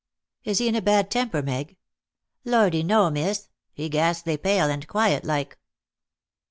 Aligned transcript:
"Is 0.43 0.57
he 0.57 0.67
in 0.67 0.73
a 0.73 0.81
bad 0.81 1.11
temper, 1.11 1.43
Meg?" 1.43 1.77
"Lordy, 2.43 2.81
no, 2.81 3.11
miss! 3.11 3.49
He 3.71 3.87
ghastly 3.87 4.35
pale 4.35 4.67
and 4.67 4.87
quiet 4.87 5.23
like." 5.23 5.59